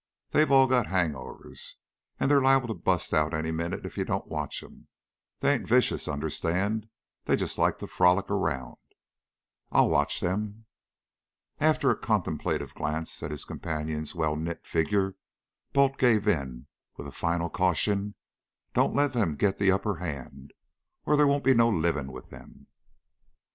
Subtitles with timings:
[0.31, 1.75] They've all got hang overs,
[2.19, 4.87] and they're liable to bu'st out any minute if you don't watch them.
[5.41, 6.89] They ain't vicious, understand;
[7.25, 8.77] they just like to frolic around."
[9.71, 10.65] "I'll watch them."
[11.59, 15.17] After a contemplative glance at his companion's well knit figure,
[15.71, 16.65] Balt gave in,
[16.97, 18.15] with the final caution:
[18.73, 20.49] "Don't let them get the upper hand,
[21.05, 22.65] or there won't be no living with them."